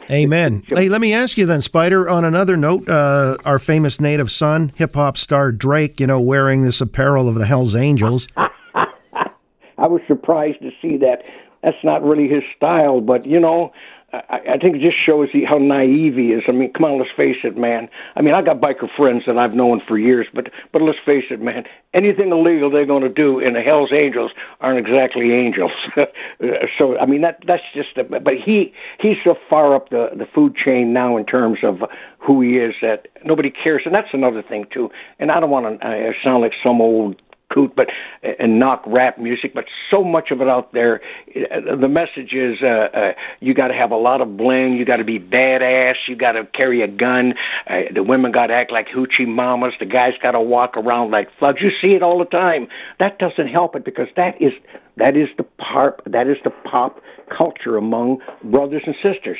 Amen. 0.09 0.63
Hey, 0.69 0.89
let 0.89 1.01
me 1.01 1.13
ask 1.13 1.37
you 1.37 1.45
then, 1.45 1.61
Spider. 1.61 2.07
On 2.09 2.23
another 2.23 2.55
note, 2.55 2.87
uh, 2.87 3.37
our 3.45 3.59
famous 3.59 3.99
native 3.99 4.31
son, 4.31 4.71
hip 4.75 4.95
hop 4.95 5.17
star 5.17 5.51
Drake, 5.51 5.99
you 5.99 6.07
know, 6.07 6.19
wearing 6.19 6.61
this 6.63 6.79
apparel 6.81 7.27
of 7.27 7.35
the 7.35 7.45
Hell's 7.45 7.75
Angels. 7.75 8.27
I 8.35 9.87
was 9.87 10.01
surprised 10.07 10.61
to 10.61 10.71
see 10.81 10.97
that. 10.97 11.23
That's 11.63 11.77
not 11.83 12.03
really 12.03 12.27
his 12.27 12.43
style, 12.55 13.01
but 13.01 13.25
you 13.25 13.39
know, 13.39 13.71
I, 14.13 14.39
I 14.53 14.57
think 14.57 14.77
it 14.77 14.81
just 14.81 14.97
shows 15.05 15.27
you 15.33 15.45
how 15.45 15.57
naive 15.57 16.15
he 16.15 16.31
is. 16.31 16.43
I 16.47 16.53
mean, 16.53 16.71
come 16.71 16.85
on, 16.85 16.97
let's 16.97 17.11
face 17.15 17.37
it, 17.43 17.57
man. 17.57 17.89
I 18.15 18.21
mean, 18.21 18.33
I 18.33 18.41
got 18.41 18.61
biker 18.61 18.87
friends 18.95 19.23
that 19.27 19.37
I've 19.37 19.53
known 19.53 19.81
for 19.85 19.97
years, 19.97 20.27
but 20.33 20.49
but 20.71 20.81
let's 20.81 20.99
face 21.05 21.25
it, 21.29 21.41
man. 21.41 21.65
Anything 21.93 22.31
illegal 22.31 22.69
they're 22.69 22.85
going 22.85 23.03
to 23.03 23.09
do, 23.09 23.39
and 23.39 23.55
the 23.55 23.61
Hell's 23.61 23.91
Angels 23.91 24.31
aren't 24.61 24.79
exactly 24.79 25.33
angels. 25.33 25.71
so 26.77 26.97
I 26.97 27.05
mean, 27.05 27.21
that 27.21 27.43
that's 27.45 27.63
just. 27.73 27.97
A, 27.97 28.03
but 28.05 28.35
he 28.35 28.73
he's 28.99 29.17
so 29.25 29.35
far 29.49 29.75
up 29.75 29.89
the 29.89 30.09
the 30.15 30.25
food 30.33 30.55
chain 30.55 30.93
now 30.93 31.17
in 31.17 31.25
terms 31.25 31.59
of 31.63 31.83
who 32.17 32.41
he 32.41 32.57
is 32.57 32.75
that 32.81 33.07
nobody 33.25 33.51
cares, 33.51 33.81
and 33.85 33.93
that's 33.93 34.13
another 34.13 34.41
thing 34.41 34.65
too. 34.73 34.89
And 35.19 35.31
I 35.31 35.41
don't 35.41 35.49
want 35.49 35.81
to 35.81 35.87
uh, 35.87 36.13
sound 36.23 36.43
like 36.43 36.53
some 36.63 36.79
old 36.79 37.21
coot, 37.53 37.73
but 37.75 37.87
and 38.21 38.59
knock 38.59 38.83
rap 38.85 39.17
music, 39.17 39.53
but 39.53 39.65
so 39.89 40.03
much 40.03 40.31
of 40.31 40.41
it 40.41 40.47
out 40.47 40.73
there. 40.73 41.01
The 41.35 41.87
message 41.87 42.33
is 42.33 42.57
uh, 42.61 42.67
uh, 42.93 43.11
you 43.39 43.53
got 43.53 43.69
to 43.69 43.73
have 43.73 43.91
a 43.91 43.95
lot 43.95 44.21
of 44.21 44.37
bling, 44.37 44.73
you 44.73 44.85
got 44.85 44.97
to 44.97 45.03
be 45.03 45.19
badass, 45.19 45.95
you 46.07 46.15
got 46.15 46.33
to 46.33 46.45
carry 46.45 46.81
a 46.81 46.87
gun. 46.87 47.33
Uh, 47.69 47.81
the 47.93 48.03
women 48.03 48.31
got 48.31 48.47
to 48.47 48.53
act 48.53 48.71
like 48.71 48.87
hoochie 48.87 49.27
mamas. 49.27 49.73
The 49.79 49.85
guys 49.85 50.13
got 50.21 50.31
to 50.31 50.41
walk 50.41 50.75
around 50.75 51.11
like 51.11 51.29
thugs. 51.39 51.61
You 51.61 51.71
see 51.81 51.93
it 51.95 52.03
all 52.03 52.19
the 52.19 52.25
time. 52.25 52.67
That 52.99 53.19
doesn't 53.19 53.47
help 53.47 53.75
it 53.75 53.85
because 53.85 54.07
that 54.15 54.41
is 54.41 54.53
that 54.97 55.15
is 55.15 55.29
the 55.37 55.43
pop 55.43 56.01
that 56.05 56.27
is 56.27 56.37
the 56.43 56.49
pop 56.49 57.01
culture 57.35 57.77
among 57.77 58.19
brothers 58.43 58.83
and 58.85 58.95
sisters, 59.01 59.37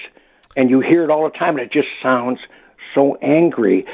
and 0.55 0.69
you 0.69 0.81
hear 0.81 1.03
it 1.03 1.09
all 1.09 1.23
the 1.23 1.37
time, 1.37 1.57
and 1.57 1.65
it 1.65 1.71
just 1.71 1.87
sounds 2.01 2.39
so 2.97 3.15
angry. 3.21 3.85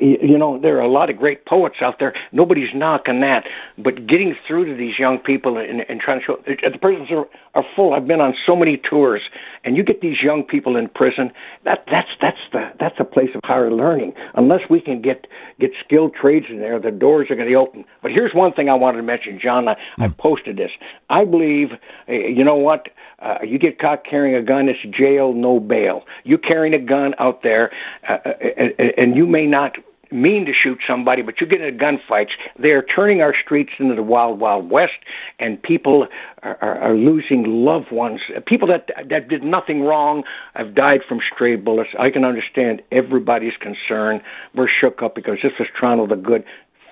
You 0.00 0.36
know, 0.36 0.60
there 0.60 0.76
are 0.78 0.82
a 0.82 0.90
lot 0.90 1.08
of 1.08 1.16
great 1.16 1.46
poets 1.46 1.76
out 1.80 1.98
there. 2.00 2.14
Nobody's 2.32 2.74
knocking 2.74 3.20
that, 3.20 3.44
but 3.78 4.06
getting 4.08 4.34
through 4.46 4.66
to 4.66 4.74
these 4.76 4.98
young 4.98 5.18
people 5.18 5.56
and, 5.56 5.82
and 5.88 6.00
trying 6.00 6.20
to 6.20 6.26
show 6.26 6.36
the 6.46 6.78
prisons 6.78 7.10
are, 7.12 7.26
are 7.54 7.64
full. 7.76 7.94
I've 7.94 8.08
been 8.08 8.20
on 8.20 8.34
so 8.46 8.56
many 8.56 8.76
tours, 8.76 9.22
and 9.64 9.76
you 9.76 9.82
get 9.82 10.00
these 10.00 10.22
young 10.22 10.42
people 10.42 10.76
in 10.76 10.88
prison. 10.88 11.30
That 11.64 11.84
that's 11.90 12.08
that's 12.20 12.38
the 12.52 12.70
that's 12.78 12.96
a 12.98 13.04
place 13.04 13.30
of 13.34 13.40
higher 13.44 13.70
learning. 13.70 14.14
Unless 14.34 14.70
we 14.70 14.80
can 14.80 15.02
get 15.02 15.26
get 15.58 15.70
skilled 15.84 16.14
trades 16.14 16.46
in 16.48 16.58
there, 16.58 16.78
the 16.78 16.90
doors 16.90 17.28
are 17.30 17.36
going 17.36 17.48
to 17.48 17.54
open. 17.54 17.84
But 18.02 18.12
here's 18.12 18.34
one 18.34 18.52
thing 18.52 18.68
I 18.68 18.74
wanted 18.74 18.98
to 18.98 19.02
mention, 19.02 19.38
John. 19.42 19.68
I, 19.68 19.76
I 19.98 20.08
hmm. 20.08 20.12
posted 20.18 20.56
this. 20.56 20.70
I 21.08 21.24
believe, 21.24 21.68
uh, 22.08 22.12
you 22.12 22.44
know 22.44 22.56
what? 22.56 22.88
Uh, 23.20 23.36
you 23.44 23.58
get 23.58 23.78
caught 23.78 24.04
carrying 24.04 24.34
a 24.34 24.42
gun, 24.42 24.68
it's 24.68 24.78
jail, 24.96 25.34
no 25.34 25.60
bail. 25.60 26.04
You 26.24 26.38
carrying 26.38 26.72
a 26.72 26.78
gun 26.78 27.14
out 27.18 27.42
there, 27.42 27.70
uh, 28.08 28.16
uh 28.24 28.32
and, 28.78 28.92
and 28.96 29.16
you 29.16 29.26
may 29.26 29.46
not 29.46 29.76
mean 30.12 30.46
to 30.46 30.52
shoot 30.52 30.78
somebody, 30.86 31.22
but 31.22 31.40
you 31.40 31.46
get 31.46 31.60
into 31.60 31.76
gunfights. 31.76 32.30
They're 32.58 32.82
turning 32.82 33.20
our 33.20 33.34
streets 33.34 33.72
into 33.78 33.94
the 33.94 34.02
wild, 34.02 34.40
wild 34.40 34.70
west, 34.70 34.92
and 35.38 35.62
people 35.62 36.06
are, 36.42 36.58
are, 36.60 36.78
are 36.78 36.94
losing 36.94 37.44
loved 37.44 37.90
ones. 37.92 38.20
People 38.46 38.68
that 38.68 38.90
that 39.08 39.28
did 39.28 39.42
nothing 39.42 39.82
wrong 39.82 40.24
have 40.54 40.74
died 40.74 41.00
from 41.08 41.20
stray 41.34 41.56
bullets. 41.56 41.90
I 41.98 42.10
can 42.10 42.24
understand 42.24 42.82
everybody's 42.92 43.56
concern. 43.60 44.20
We're 44.54 44.68
shook 44.68 45.02
up 45.02 45.14
because 45.14 45.38
this 45.42 45.52
is 45.58 45.66
Toronto 45.78 46.06
the 46.06 46.16
good 46.16 46.44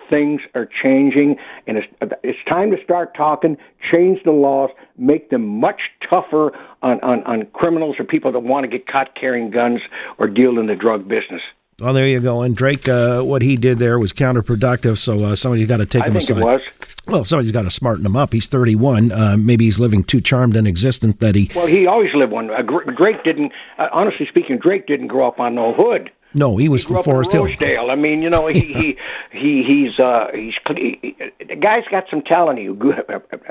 things 0.08 0.40
are 0.54 0.68
changing, 0.82 1.36
and 1.66 1.78
it's 1.78 1.86
it's 2.22 2.38
time 2.48 2.70
to 2.70 2.76
start 2.82 3.14
talking, 3.14 3.56
change 3.90 4.20
the 4.24 4.30
laws, 4.30 4.70
make 4.96 5.30
them 5.30 5.46
much 5.46 5.80
tougher 6.08 6.52
on 6.82 7.00
on, 7.00 7.22
on 7.24 7.46
criminals 7.52 7.96
or 7.98 8.04
people 8.04 8.32
that 8.32 8.40
want 8.40 8.64
to 8.64 8.68
get 8.68 8.86
caught 8.86 9.14
carrying 9.14 9.50
guns 9.50 9.80
or 10.18 10.26
deal 10.28 10.58
in 10.58 10.66
the 10.66 10.76
drug 10.76 11.08
business. 11.08 11.42
Well, 11.80 11.94
there 11.94 12.08
you 12.08 12.18
go. 12.18 12.42
And 12.42 12.56
Drake, 12.56 12.88
uh, 12.88 13.22
what 13.22 13.40
he 13.40 13.54
did 13.54 13.78
there 13.78 14.00
was 14.00 14.12
counterproductive. 14.12 14.98
So 14.98 15.24
uh, 15.24 15.36
somebody's 15.36 15.68
got 15.68 15.76
to 15.76 15.86
take 15.86 16.02
I 16.02 16.06
him 16.08 16.14
think 16.14 16.24
aside. 16.24 16.38
It 16.38 16.44
was. 16.44 16.60
Well, 17.06 17.24
somebody's 17.24 17.52
got 17.52 17.62
to 17.62 17.70
smarten 17.70 18.04
him 18.04 18.16
up. 18.16 18.32
He's 18.32 18.48
31. 18.48 19.12
Uh, 19.12 19.36
maybe 19.38 19.64
he's 19.64 19.78
living 19.78 20.02
too 20.02 20.20
charmed 20.20 20.56
and 20.56 20.66
existent 20.66 21.20
that 21.20 21.36
he. 21.36 21.50
Well, 21.54 21.68
he 21.68 21.86
always 21.86 22.12
lived 22.14 22.32
one. 22.32 22.50
Uh, 22.50 22.62
Drake 22.62 23.22
didn't. 23.22 23.52
Uh, 23.78 23.86
honestly 23.92 24.26
speaking, 24.26 24.58
Drake 24.58 24.88
didn't 24.88 25.06
grow 25.06 25.28
up 25.28 25.38
on 25.38 25.54
no 25.54 25.72
hood. 25.72 26.10
No, 26.34 26.56
he 26.56 26.68
was 26.68 26.82
he 26.82 26.92
from 26.92 27.02
Forest 27.02 27.32
Hill. 27.32 27.44
Rosedale. 27.44 27.90
I 27.90 27.94
mean, 27.94 28.22
you 28.22 28.30
know, 28.30 28.46
he 28.46 28.60
he 28.60 28.96
he 29.32 29.62
he's 29.62 29.98
uh 29.98 30.28
he's 30.34 30.54
he, 30.76 30.98
he, 31.02 31.44
the 31.44 31.56
guy's 31.56 31.84
got 31.90 32.04
some 32.10 32.22
talent. 32.22 32.58
He 32.58 32.66
good, 32.66 33.04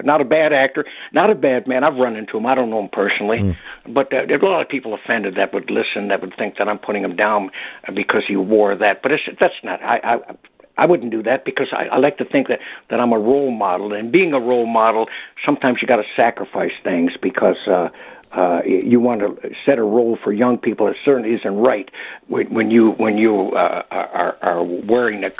not 0.03 0.21
a 0.21 0.25
bad 0.25 0.53
actor, 0.53 0.85
not 1.13 1.29
a 1.29 1.35
bad 1.35 1.67
man. 1.67 1.83
I've 1.83 1.95
run 1.95 2.15
into 2.15 2.37
him. 2.37 2.45
I 2.45 2.55
don't 2.55 2.69
know 2.69 2.79
him 2.79 2.89
personally, 2.91 3.39
mm. 3.39 3.57
but 3.87 4.13
uh, 4.13 4.25
there's 4.27 4.41
a 4.41 4.45
lot 4.45 4.61
of 4.61 4.69
people 4.69 4.93
offended 4.93 5.35
that 5.35 5.53
would 5.53 5.69
listen 5.69 6.09
that 6.09 6.21
would 6.21 6.35
think 6.37 6.57
that 6.57 6.67
I'm 6.67 6.79
putting 6.79 7.03
him 7.03 7.15
down 7.15 7.49
because 7.93 8.23
he 8.27 8.35
wore 8.35 8.75
that. 8.75 9.01
But 9.01 9.11
it's, 9.11 9.23
that's 9.39 9.55
not. 9.63 9.81
I, 9.81 9.99
I 10.03 10.35
I 10.77 10.85
wouldn't 10.85 11.11
do 11.11 11.23
that 11.23 11.43
because 11.43 11.67
I, 11.71 11.85
I 11.95 11.97
like 11.97 12.17
to 12.17 12.25
think 12.25 12.47
that 12.47 12.59
that 12.89 12.99
I'm 12.99 13.11
a 13.11 13.19
role 13.19 13.51
model, 13.51 13.93
and 13.93 14.11
being 14.11 14.33
a 14.33 14.39
role 14.39 14.67
model, 14.67 15.07
sometimes 15.45 15.79
you 15.81 15.87
got 15.87 15.97
to 15.97 16.07
sacrifice 16.15 16.71
things 16.83 17.13
because 17.21 17.57
uh, 17.67 17.89
uh, 18.31 18.61
you 18.65 18.99
want 18.99 19.21
to 19.21 19.49
set 19.65 19.77
a 19.77 19.83
role 19.83 20.17
for 20.21 20.33
young 20.33 20.57
people. 20.57 20.87
It 20.87 20.97
certainly 21.05 21.33
isn't 21.33 21.55
right 21.55 21.89
when, 22.27 22.53
when 22.53 22.71
you 22.71 22.91
when 22.91 23.17
you 23.17 23.51
uh, 23.51 23.83
are, 23.89 24.37
are 24.41 24.63
wearing 24.63 25.23
a 25.23 25.31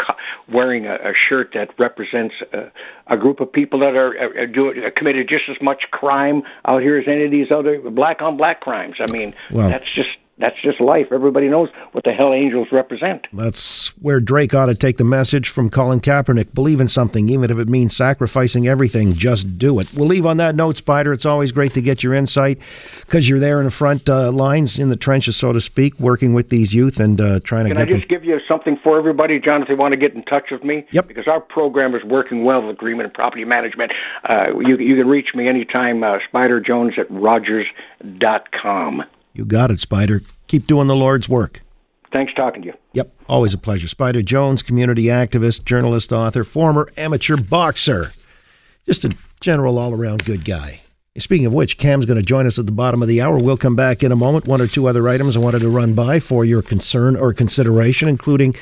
wearing 0.52 0.86
a, 0.86 0.96
a 0.96 1.14
shirt 1.30 1.52
that 1.54 1.78
represents 1.78 2.36
a, 2.54 2.72
a 3.08 3.18
group 3.18 3.42
of 3.42 3.52
people 3.52 3.80
that 3.80 3.96
are, 3.96 4.18
are, 4.18 4.40
are 4.40 4.48
doing 4.48 4.82
committed 4.96 5.28
just 5.28 5.44
as 5.50 5.58
much 5.62 5.84
crime 5.92 6.44
out 6.66 6.82
here 6.82 6.98
as 6.98 7.06
any 7.08 7.26
of 7.26 7.32
these 7.32 7.52
other 7.52 7.80
black 7.90 8.22
on 8.22 8.38
black 8.38 8.62
crimes. 8.62 8.96
I 9.00 9.12
mean, 9.12 9.34
well, 9.52 9.70
that's 9.70 9.94
just 9.94 10.10
that's 10.40 10.56
just 10.62 10.80
life. 10.80 11.08
Everybody 11.12 11.48
knows 11.48 11.70
what 11.94 12.04
the 12.04 12.12
hell 12.12 12.34
angels 12.34 12.68
represent. 12.72 13.26
That's 13.34 13.90
where 14.02 14.20
Drake 14.20 14.54
ought 14.54 14.68
to 14.68 14.76
take 14.76 14.98
the 14.98 15.04
message 15.04 15.50
from 15.50 15.70
Colin 15.70 16.00
Kaepernick. 16.00 16.54
Believe 16.54 16.80
in 16.80 16.88
something, 16.88 17.28
even 17.30 17.50
if 17.50 17.58
it 17.58 17.68
means 17.68 17.96
sacrificing 17.96 18.68
everything. 18.68 19.14
Just 19.14 19.58
do 19.58 19.80
it. 19.80 19.92
We'll 19.96 20.08
leave 20.08 20.28
on 20.28 20.38
that 20.38 20.56
note, 20.56 20.78
Spider. 20.78 21.12
It's 21.12 21.26
always 21.26 21.52
great 21.52 21.74
to 21.74 21.82
get 21.82 22.04
your 22.04 22.14
insight 22.14 22.60
because 23.02 23.28
you're 23.28 23.40
there 23.40 23.60
in 23.60 23.66
the 23.66 23.72
front 23.72 24.08
uh, 24.08 24.32
lines, 24.32 24.78
in 24.78 24.90
the 24.90 24.96
trenches, 24.96 25.36
so 25.36 25.54
to 25.54 25.62
speak, 25.62 26.00
working 26.00 26.34
with 26.34 26.50
these 26.50 26.74
youth 26.74 27.00
and 27.00 27.20
uh, 27.20 27.40
trying 27.40 27.64
to 27.66 27.70
Can 27.70 27.78
get. 27.78 27.88
Can 27.88 27.96
I 27.96 28.00
just 28.00 28.08
them... 28.10 28.20
give 28.20 28.24
you 28.24 28.40
something 28.48 28.78
for 28.84 29.00
everybody, 29.00 29.40
John, 29.40 29.64
if 29.64 29.68
they 29.68 29.76
want 29.76 29.94
to 29.94 29.98
get 29.98 30.14
in 30.14 30.24
touch 30.24 30.52
with 30.52 30.64
me? 30.64 30.86
Yep. 30.92 31.08
Because 31.08 31.28
our 31.28 31.42
program 31.42 31.96
is 31.96 32.04
working 32.04 32.44
well 32.44 32.62
with 32.62 32.76
Agreement 32.76 33.06
and 33.06 33.14
Property 33.14 33.44
Management. 33.44 33.92
Uh, 34.30 34.60
you, 34.60 34.78
you 34.78 34.96
can 34.96 35.08
reach 35.08 35.30
me 35.34 35.48
anytime, 35.48 36.04
uh, 36.04 36.20
Spider 36.28 36.60
Jones 36.60 36.94
at 37.00 37.10
Rogers.com. 37.10 39.04
You 39.38 39.46
got 39.46 39.70
it, 39.70 39.80
Spider. 39.80 40.22
Keep 40.48 40.66
doing 40.66 40.88
the 40.88 40.96
Lord's 40.96 41.30
work. 41.30 41.62
Thanks 42.12 42.34
talking 42.34 42.64
to 42.64 42.70
you. 42.70 42.74
Yep, 42.94 43.14
always 43.30 43.54
a 43.54 43.58
pleasure. 43.60 43.88
Spider 43.88 44.24
Jones, 44.24 44.64
community 44.64 45.04
activist, 45.04 45.64
journalist, 45.64 46.12
author, 46.12 46.44
former 46.44 46.90
amateur 46.98 47.38
boxer. 47.38 48.14
Just 48.88 49.06
a 49.06 49.16
general 49.40 49.78
all 49.78 49.94
around 49.94 50.26
good 50.26 50.44
guy. 50.44 50.80
Speaking 51.20 51.46
of 51.46 51.54
which, 51.54 51.78
Cam's 51.78 52.08
going 52.08 52.18
to 52.18 52.24
join 52.24 52.48
us 52.48 52.58
at 52.58 52.66
the 52.66 52.72
bottom 52.72 53.04
of 53.04 53.08
the 53.08 53.22
hour. 53.22 53.38
We'll 53.38 53.58
come 53.58 53.76
back 53.76 54.02
in 54.02 54.12
a 54.12 54.16
moment. 54.16 54.48
One 54.48 54.60
or 54.62 54.66
two 54.66 54.88
other 54.88 55.08
items 55.08 55.38
I 55.38 55.40
wanted 55.40 55.60
to 55.60 55.70
run 55.70 55.94
by 55.94 56.20
for 56.20 56.44
your 56.44 56.64
concern 56.64 57.16
or 57.16 57.32
consideration, 57.32 58.08
including 58.08 58.56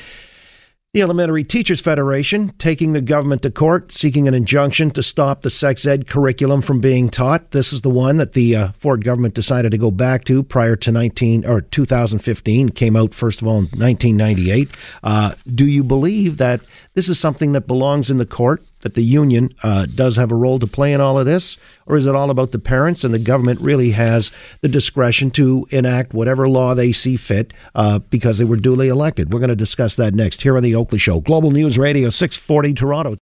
the 0.96 1.02
Elementary 1.02 1.44
Teachers 1.44 1.82
Federation 1.82 2.54
taking 2.56 2.94
the 2.94 3.02
government 3.02 3.42
to 3.42 3.50
court, 3.50 3.92
seeking 3.92 4.26
an 4.28 4.32
injunction 4.32 4.90
to 4.92 5.02
stop 5.02 5.42
the 5.42 5.50
sex 5.50 5.84
ed 5.84 6.08
curriculum 6.08 6.62
from 6.62 6.80
being 6.80 7.10
taught. 7.10 7.50
This 7.50 7.70
is 7.70 7.82
the 7.82 7.90
one 7.90 8.16
that 8.16 8.32
the 8.32 8.56
uh, 8.56 8.68
Ford 8.78 9.04
government 9.04 9.34
decided 9.34 9.72
to 9.72 9.76
go 9.76 9.90
back 9.90 10.24
to 10.24 10.42
prior 10.42 10.74
to 10.76 10.90
19 10.90 11.44
or 11.44 11.60
2015. 11.60 12.70
Came 12.70 12.96
out 12.96 13.12
first 13.12 13.42
of 13.42 13.46
all 13.46 13.58
in 13.58 13.64
1998. 13.64 14.70
Uh, 15.02 15.34
do 15.54 15.66
you 15.66 15.84
believe 15.84 16.38
that 16.38 16.62
this 16.94 17.10
is 17.10 17.20
something 17.20 17.52
that 17.52 17.66
belongs 17.66 18.10
in 18.10 18.16
the 18.16 18.24
court? 18.24 18.62
That 18.80 18.94
the 18.94 19.02
union 19.02 19.50
uh, 19.62 19.86
does 19.86 20.16
have 20.16 20.30
a 20.30 20.36
role 20.36 20.58
to 20.58 20.66
play 20.66 20.92
in 20.92 21.00
all 21.00 21.18
of 21.18 21.26
this? 21.26 21.56
Or 21.86 21.96
is 21.96 22.06
it 22.06 22.14
all 22.14 22.30
about 22.30 22.52
the 22.52 22.58
parents 22.58 23.04
and 23.04 23.12
the 23.14 23.18
government 23.18 23.60
really 23.60 23.92
has 23.92 24.30
the 24.60 24.68
discretion 24.68 25.30
to 25.32 25.66
enact 25.70 26.12
whatever 26.14 26.48
law 26.48 26.74
they 26.74 26.92
see 26.92 27.16
fit 27.16 27.52
uh, 27.74 28.00
because 28.00 28.38
they 28.38 28.44
were 28.44 28.56
duly 28.56 28.88
elected? 28.88 29.32
We're 29.32 29.40
going 29.40 29.48
to 29.48 29.56
discuss 29.56 29.96
that 29.96 30.14
next 30.14 30.42
here 30.42 30.56
on 30.56 30.62
The 30.62 30.74
Oakley 30.74 30.98
Show. 30.98 31.20
Global 31.20 31.50
News 31.50 31.78
Radio 31.78 32.10
640 32.10 32.74
Toronto. 32.74 33.16